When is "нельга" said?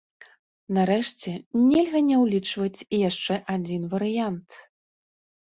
1.71-1.99